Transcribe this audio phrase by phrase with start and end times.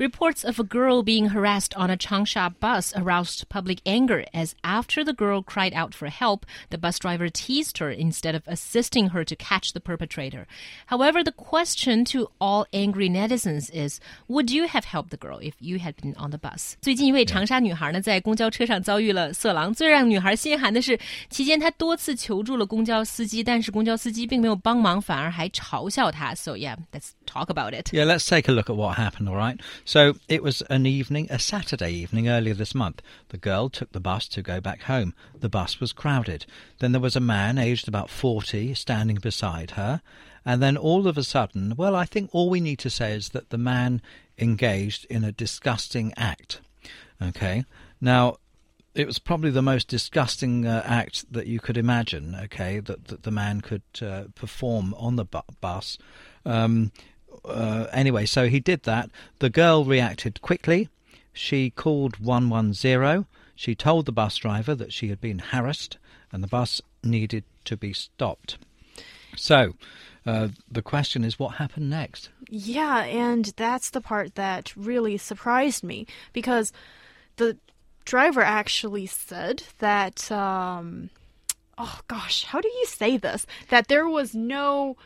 [0.00, 5.02] Reports of a girl being harassed on a Changsha bus aroused public anger as after
[5.02, 9.24] the girl cried out for help, the bus driver teased her instead of assisting her
[9.24, 10.46] to catch the perpetrator.
[10.88, 15.54] However, the question to all angry netizens is, would you have helped the girl if
[15.60, 16.76] you had been on the bus?
[16.82, 19.72] 最近一位长沙女孩呢，在公交车上遭遇了色狼。
[19.72, 21.00] 最让女孩心寒的是，
[21.30, 26.34] 期间她多次求助了公交司机，但是公交司机并没有帮忙，反而还嘲笑她。
[26.34, 27.91] So yeah, let's talk about it.
[27.93, 29.29] Yeah, let's take a look at what happened.
[29.29, 29.59] All right.
[29.85, 33.01] So it was an evening, a Saturday evening earlier this month.
[33.29, 35.13] The girl took the bus to go back home.
[35.39, 36.45] The bus was crowded.
[36.79, 40.01] Then there was a man aged about 40 standing beside her.
[40.43, 43.29] And then all of a sudden, well, I think all we need to say is
[43.29, 44.01] that the man
[44.37, 46.61] engaged in a disgusting act.
[47.21, 47.65] Okay.
[47.99, 48.37] Now,
[48.93, 52.35] it was probably the most disgusting uh, act that you could imagine.
[52.43, 55.97] Okay, that, that the man could uh, perform on the bu- bus.
[56.45, 56.91] Um,
[57.45, 59.09] uh, anyway, so he did that.
[59.39, 60.89] The girl reacted quickly.
[61.33, 63.25] She called 110.
[63.55, 65.97] She told the bus driver that she had been harassed
[66.31, 68.57] and the bus needed to be stopped.
[69.35, 69.73] So,
[70.25, 72.29] uh, the question is what happened next?
[72.49, 76.71] Yeah, and that's the part that really surprised me because
[77.37, 77.57] the
[78.05, 81.09] driver actually said that, um,
[81.77, 83.45] oh gosh, how do you say this?
[83.69, 84.97] That there was no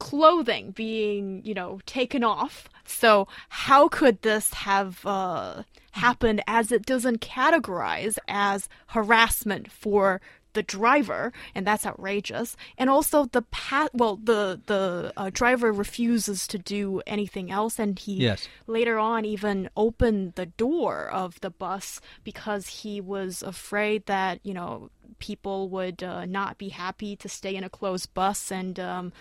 [0.00, 2.68] clothing being, you know, taken off.
[2.84, 5.62] So how could this have uh,
[5.92, 10.20] happened as it doesn't categorize as harassment for
[10.52, 12.56] the driver, and that's outrageous.
[12.76, 17.96] And also the pat, well, the the uh, driver refuses to do anything else, and
[17.96, 18.48] he Yes.
[18.66, 24.52] later on even opened the door of the bus because he was afraid that you
[24.54, 24.90] know
[25.20, 28.80] people would uh, not be happy to stay in a closed bus and.
[28.80, 29.12] Um,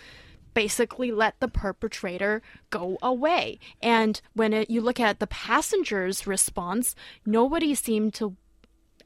[0.54, 3.60] basically let the perpetrator go away.
[3.82, 6.96] And when it, you look at the passengers' response,
[7.26, 8.36] nobody seemed to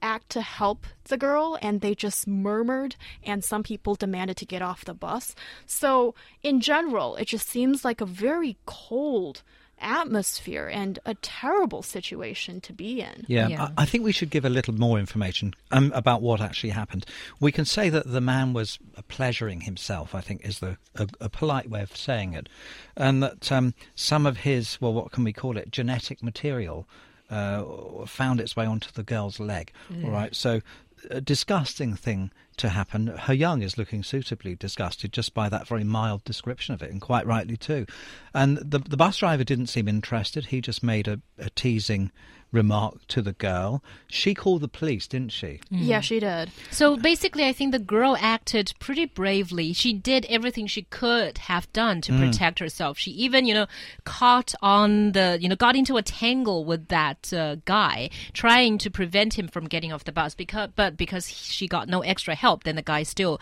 [0.01, 4.61] act to help the girl and they just murmured and some people demanded to get
[4.61, 5.33] off the bus.
[5.65, 9.41] So, in general, it just seems like a very cold
[9.83, 13.25] atmosphere and a terrible situation to be in.
[13.27, 13.63] Yeah, Yeah.
[13.77, 17.05] I, I think we should give a little more information um, about what actually happened.
[17.39, 20.15] We can say that the man was pleasuring himself.
[20.15, 22.49] I think is the a, a polite way of saying it,
[22.95, 26.87] and that um, some of his well, what can we call it, genetic material.
[27.29, 29.71] Uh, found its way onto the girl's leg.
[30.03, 30.61] All right, so
[31.09, 33.17] a disgusting thing to happen.
[33.27, 37.01] He Yan is looking suitably disgusted just by that very mild description of it, and
[37.01, 37.85] quite rightly too.
[38.33, 40.47] And the the bus driver didn't seem interested.
[40.47, 42.11] He just made a, a teasing
[42.53, 43.83] remark to the girl.
[44.07, 45.59] She called the police, didn't she?
[45.69, 46.51] Yeah, she did.
[46.69, 49.73] So basically, I think the girl acted pretty bravely.
[49.73, 52.97] She did everything she could have done to protect herself.
[52.97, 53.65] She even, you know,
[54.05, 58.91] caught on the, you know, got into a tangle with that uh, guy, trying to
[58.91, 60.35] prevent him from getting off the bus.
[60.35, 63.39] Because, but because she got no extra help, then the guy still,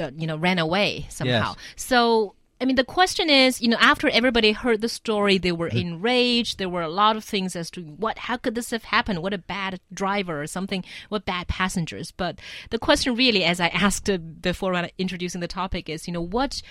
[0.00, 1.54] uh, you know, ran away somehow.
[1.54, 1.56] Yes.
[1.76, 2.34] So.
[2.60, 6.56] I mean, the question is, you know, after everybody heard the story, they were enraged.
[6.56, 9.18] There were a lot of things as to what, how could this have happened?
[9.18, 12.12] What a bad driver or something, what bad passengers.
[12.12, 12.38] But
[12.70, 16.24] the question really, as I asked uh, before when introducing the topic is, you know,
[16.24, 16.62] what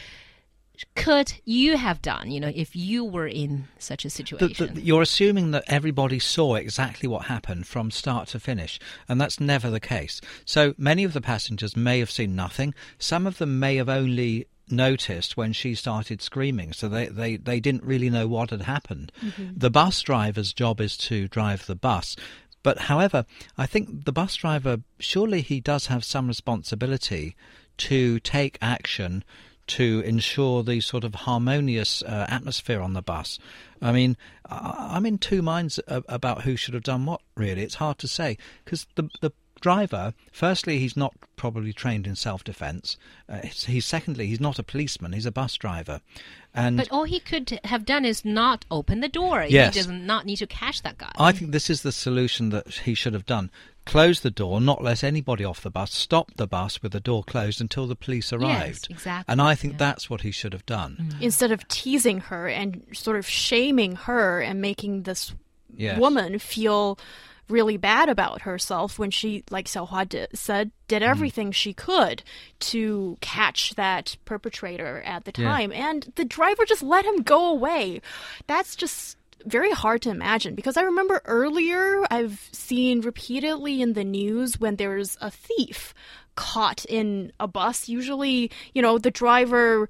[0.95, 4.73] could you have done, you know, if you were in such a situation?
[4.73, 9.39] the- you're assuming that everybody saw exactly what happened from start to finish, and that's
[9.39, 10.19] never the case.
[10.45, 12.73] So many of the passengers may have seen nothing.
[12.97, 17.59] Some of them may have only noticed when she started screaming, so they, they, they
[17.59, 19.11] didn't really know what had happened.
[19.21, 19.57] Mm-hmm.
[19.57, 22.15] The bus driver's job is to drive the bus.
[22.63, 23.25] But however,
[23.57, 27.35] I think the bus driver, surely he does have some responsibility
[27.77, 29.23] to take action
[29.67, 33.39] to ensure the sort of harmonious uh, atmosphere on the bus.
[33.81, 34.17] I mean,
[34.49, 37.21] I'm in two minds about who should have done what.
[37.35, 42.15] Really, it's hard to say because the the driver, firstly, he's not probably trained in
[42.15, 42.97] self-defense.
[43.29, 45.13] Uh, he's, he's secondly, he's not a policeman.
[45.13, 46.01] He's a bus driver,
[46.53, 49.45] and but all he could have done is not open the door.
[49.47, 49.73] Yes.
[49.73, 51.11] He does not need to catch that guy.
[51.17, 53.49] I think this is the solution that he should have done.
[53.85, 57.23] Close the door, not let anybody off the bus, stop the bus with the door
[57.23, 58.87] closed until the police arrived.
[58.89, 59.79] exactly, And I think yeah.
[59.79, 61.15] that's what he should have done.
[61.19, 65.33] Instead of teasing her and sort of shaming her and making this
[65.75, 65.97] Yes.
[65.99, 66.97] woman feel
[67.49, 71.09] really bad about herself when she, like Xiaohua did, said, did Mm-hmm.
[71.11, 72.23] everything she could
[72.59, 75.49] to catch that perpetrator at the Yeah.
[75.49, 75.71] time.
[75.73, 78.01] And the driver just let him go away.
[78.47, 84.03] That's just very hard to imagine because I remember earlier I've seen repeatedly in the
[84.03, 85.93] news when there's a thief
[86.35, 87.87] caught in a bus.
[87.89, 89.87] Usually, you know, the driver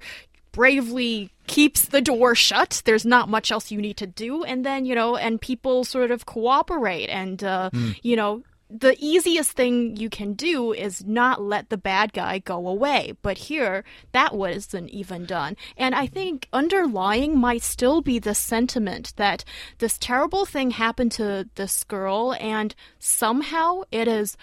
[0.52, 2.82] bravely keeps the door shut.
[2.84, 4.44] There's not much else you need to do.
[4.44, 7.70] And then, you know, and people sort of cooperate and, uh,
[8.02, 8.42] you know,
[8.76, 13.14] the easiest thing you can do is not let the bad guy go away.
[13.22, 15.56] But here, that wasn't even done.
[15.76, 19.44] And I think underlying might still be the sentiment that
[19.78, 24.36] this terrible thing happened to this girl, and somehow it is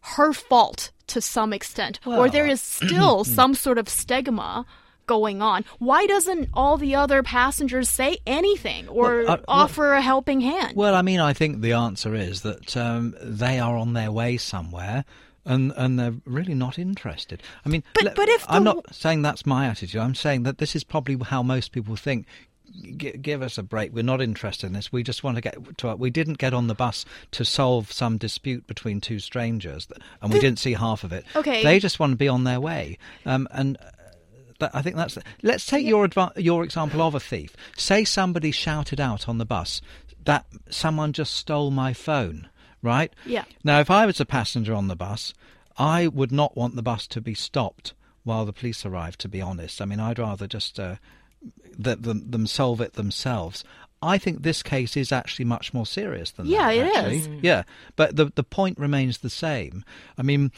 [0.00, 4.64] her fault to some extent, or there is still some sort of stigma
[5.06, 5.64] going on.
[5.78, 10.40] Why doesn't all the other passengers say anything or Well, uh, well- offer a helping
[10.40, 10.76] hand?
[10.76, 14.36] Well, I mean, I think the answer is that um, they are on their way
[14.36, 15.04] somewhere.
[15.48, 17.40] And, and they're really not interested.
[17.64, 20.00] I mean, But- but if I'm not saying that's my attitude.
[20.00, 22.26] I'm saying that this is probably how most people think.
[22.96, 23.94] G- give us a break.
[23.94, 24.90] We're not interested in this.
[24.92, 25.88] We just want to get to.
[25.90, 29.86] Our, We didn't get on the bus to solve some dispute between two strangers,
[30.20, 31.24] and we didn't see half of it.
[31.36, 31.62] Okay.
[31.62, 32.98] They just want to be on their way.
[33.24, 33.78] Um, and
[34.60, 35.18] that, I think that's.
[35.42, 37.56] Let's take your adva- your example of a thief.
[37.76, 39.80] Say somebody shouted out on the bus
[40.24, 42.48] that someone just stole my phone,
[42.82, 43.12] right?
[43.24, 43.44] Yeah.
[43.64, 45.34] Now, if I was a passenger on the bus,
[45.78, 47.94] I would not want the bus to be stopped
[48.24, 49.16] while the police arrive.
[49.18, 50.96] To be honest, I mean, I'd rather just uh,
[51.82, 53.62] th- them, them solve it themselves.
[54.02, 56.76] I think this case is actually much more serious than Yeah, that.
[56.76, 57.16] it actually.
[57.18, 57.28] is.
[57.42, 57.62] Yeah,
[57.96, 59.84] but the the point remains the same.
[60.18, 60.52] I mean,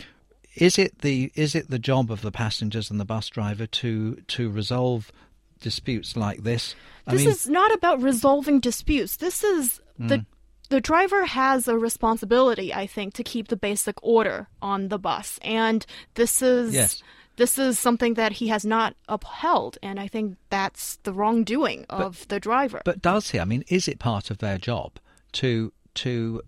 [0.55, 4.17] is it the is it the job of the passengers and the bus driver to
[4.29, 5.13] to resolve
[5.61, 6.75] disputes like this?
[7.07, 9.17] I this mean, is not about resolving disputes.
[9.17, 10.07] This is Hmm.
[10.09, 10.27] the
[10.71, 15.39] the driver has a responsibility, I think, to keep the basic order on the bus,
[15.43, 15.85] and
[16.15, 17.03] this is Yes.
[17.37, 22.29] this is something that he has not upheld, and I think that's the wrongdoing of
[22.29, 22.83] the driver.
[22.85, 23.41] But does he?
[23.41, 24.99] I mean, is it part of their job
[25.33, 26.43] to to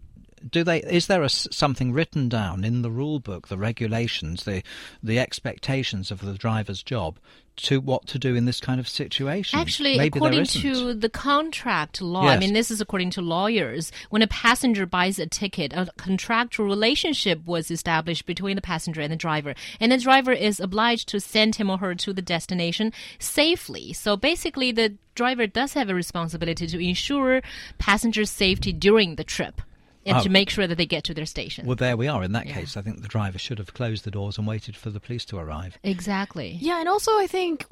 [0.49, 0.79] do they?
[0.83, 4.63] Is there a something written down in the rule book, the regulations, the
[5.03, 7.19] the expectations of the driver's job
[7.57, 9.59] to what to do in this kind of situation?
[9.59, 14.23] Actually, Maybe according to the contract law, I mean, this is according to lawyers, when
[14.23, 19.17] a passenger buys a ticket, a contractual relationship was established between the passenger and the
[19.17, 19.55] driver.
[19.79, 23.93] And the driver is obliged to send him or her to the destination safely.
[23.93, 27.43] So basically, the driver does have a responsibility to ensure
[27.79, 29.61] passenger safety during the trip
[30.07, 30.23] and Oh.
[30.23, 31.67] to make sure that they get to their station.
[31.67, 32.23] Well, there we are.
[32.25, 34.91] In that case, I think the driver should have closed the doors and waited for
[34.91, 35.79] the police to arrive.
[35.83, 36.59] exactly.
[36.61, 37.67] Yeah, and also I think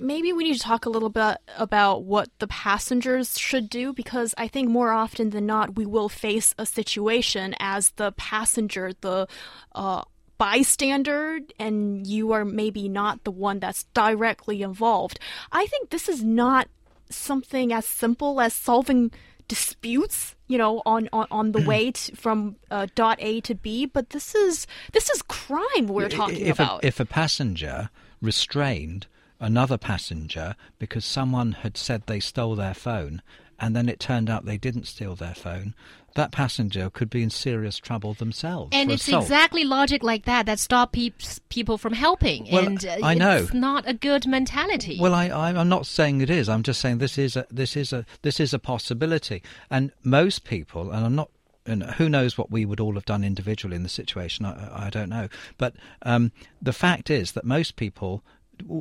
[0.00, 4.34] maybe we need to talk a little bit about what the passengers should do because
[4.38, 9.26] I think more often than not we will face a situation as the passenger, the
[9.74, 10.02] uh,
[10.38, 15.18] bystander, and you are maybe not the one that's directly involved.
[15.52, 16.68] I think this is not
[17.10, 19.10] something as simple as solving
[19.48, 23.86] disputes you know on on, on the way to, from uh, dot a to b
[23.86, 26.84] but this is this is crime we're talking if about.
[26.84, 27.90] A, if a passenger
[28.20, 29.06] restrained
[29.40, 33.22] another passenger because someone had said they stole their phone
[33.58, 35.74] and then it turned out they didn't steal their phone,
[36.14, 38.70] that passenger could be in serious trouble themselves.
[38.72, 39.24] And it's assault.
[39.24, 42.48] exactly logic like that that stop peeps, people from helping.
[42.50, 43.36] Well, and uh, I know.
[43.36, 44.98] it's not a good mentality.
[45.00, 46.48] Well, I, I'm not saying it is.
[46.48, 50.44] I'm just saying this is a this is a this is a possibility, and most
[50.44, 51.30] people, and I'm not.
[51.66, 54.46] And who knows what we would all have done individually in the situation?
[54.46, 55.28] I, I don't know.
[55.58, 56.32] But um,
[56.62, 58.24] the fact is that most people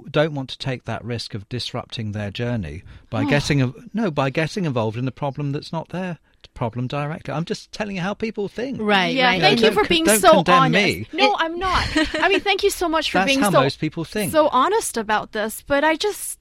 [0.10, 3.28] don't want to take that risk of disrupting their journey by oh.
[3.28, 6.20] getting no by getting involved in a problem that's not their
[6.54, 7.34] problem directly.
[7.34, 8.80] I'm just telling you how people think.
[8.82, 9.42] right, yeah, right.
[9.42, 10.86] thank you Don't for being don't so condemn honest.
[10.86, 11.08] me.
[11.14, 11.88] No, I'm not.
[12.16, 14.32] I mean, thank you so much for That's being how so most people think.
[14.32, 15.62] so honest about this.
[15.62, 16.40] But I just,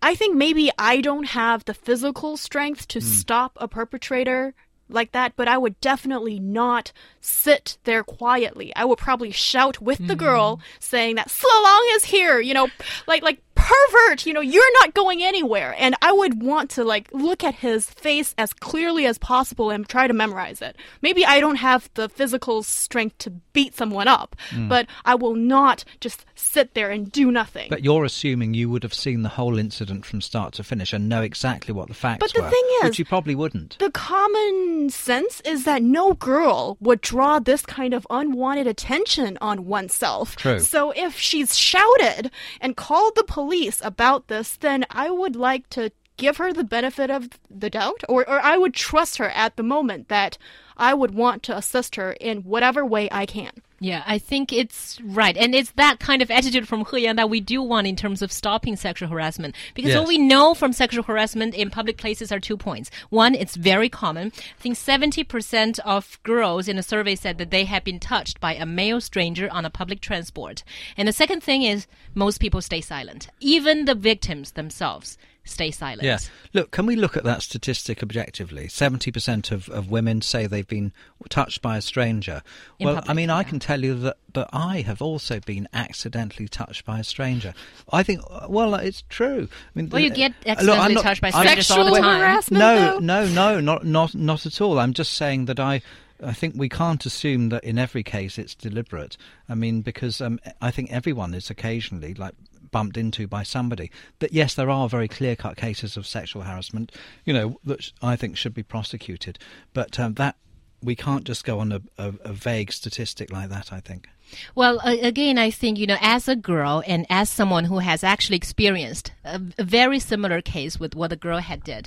[0.00, 3.06] I think maybe I don't have the physical strength to hmm.
[3.06, 4.54] stop a perpetrator
[4.92, 5.34] like that.
[5.36, 8.72] But I would definitely not sit there quietly.
[8.76, 10.06] I would probably shout with Hmm.
[10.08, 12.40] the girl, saying that Slalong is here.
[12.40, 12.68] You know,
[13.06, 14.26] like like pervert.
[14.26, 15.74] You know, you're not going anywhere.
[15.78, 19.88] And I would want to like look at his face as clearly as possible and
[19.88, 20.76] try to memorize it.
[21.00, 24.68] Maybe I don't have the physical strength to beat someone up, Hmm.
[24.68, 27.68] but I will not just sit there and do nothing.
[27.70, 31.08] But you're assuming you would have seen the whole incident from start to finish and
[31.08, 33.78] know exactly what the facts But the were, thing is- which you probably wouldn't.
[33.78, 39.66] the common sense is that no girl would draw this kind of unwanted attention on
[39.66, 40.36] oneself.
[40.36, 40.58] True.
[40.60, 43.51] So if she's shouted and called the police
[43.82, 48.28] about this, then I would like to give her the benefit of the doubt, or,
[48.28, 50.38] or I would trust her at the moment that
[50.76, 53.52] I would want to assist her in whatever way I can.
[53.82, 55.36] Yeah, I think it's right.
[55.36, 58.22] And it's that kind of attitude from He Yan that we do want in terms
[58.22, 59.56] of stopping sexual harassment.
[59.74, 59.98] Because Yes.
[59.98, 62.92] what we know from sexual harassment in public places are two points.
[63.10, 64.28] One, it's very common.
[64.36, 68.54] I think 70% of girls in a survey said that they have been touched by
[68.54, 70.62] a male stranger on a public transport.
[70.96, 73.30] And the second thing is most people stay silent.
[73.40, 76.02] Even the victims themselves stay silent.
[76.02, 76.18] Yeah.
[76.52, 78.68] Look, can we look at that statistic objectively?
[78.68, 80.92] 70% of, of women say they've been
[81.28, 82.42] touched by a stranger.
[82.78, 85.68] In well, I public, mean, I can tell you that, that I have also been
[85.72, 87.54] accidentally touched by a stranger.
[87.92, 89.48] I think, well, it's true.
[89.52, 91.90] I mean, Well, you uh, get look, I'm accidentally not- touched by strangers all the
[91.92, 92.20] Sexual time.
[92.20, 92.98] harassment, no, though?
[92.98, 94.78] no, no, not not not at all.
[94.78, 95.82] I'm just saying that I.
[96.24, 99.16] I think we can't assume that in every case it's deliberate.
[99.48, 102.34] I mean, because um, I think everyone is occasionally like
[102.70, 103.90] bumped into by somebody.
[104.20, 106.92] That yes, there are very clear-cut cases of sexual harassment,
[107.24, 109.38] you know, that I think should be prosecuted.
[109.74, 110.36] But um, that
[110.82, 113.72] we can't just go on a, a, a vague statistic like that.
[113.72, 114.08] I think.
[114.54, 118.36] Well, again, I think, you know, as a girl and as someone who has actually
[118.36, 121.86] experienced a very similar case with what the girl had did,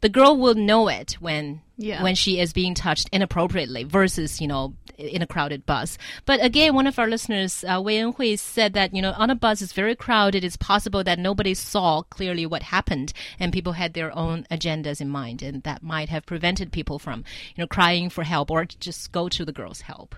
[0.00, 2.02] the girl will know it when Yeah.
[2.02, 5.96] when she is being touched inappropriately versus, you know, in a crowded bus.
[6.26, 9.36] But again, one of our listeners, uh, Wei Enhui, said that, you know, on a
[9.36, 10.42] bus it's very crowded.
[10.42, 15.08] It's possible that nobody saw clearly what happened and people had their own agendas in
[15.08, 17.22] mind and that might have prevented people from,
[17.54, 20.16] you know, crying for help or just go to the girl's help.